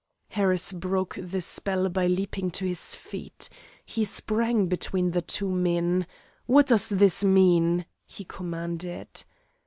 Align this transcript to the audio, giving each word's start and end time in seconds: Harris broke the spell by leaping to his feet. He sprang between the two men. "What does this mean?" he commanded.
Harris 0.29 0.71
broke 0.71 1.13
the 1.21 1.41
spell 1.41 1.87
by 1.87 2.07
leaping 2.07 2.49
to 2.49 2.65
his 2.65 2.95
feet. 2.95 3.49
He 3.85 4.03
sprang 4.03 4.65
between 4.65 5.11
the 5.11 5.21
two 5.21 5.51
men. 5.51 6.07
"What 6.47 6.65
does 6.65 6.89
this 6.89 7.23
mean?" 7.23 7.85
he 8.07 8.23
commanded. 8.23 9.23